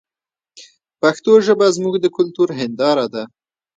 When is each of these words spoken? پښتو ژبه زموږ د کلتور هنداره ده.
پښتو 1.01 1.33
ژبه 1.45 1.67
زموږ 1.75 1.95
د 2.01 2.05
کلتور 2.17 2.49
هنداره 2.59 3.05
ده. 3.13 3.23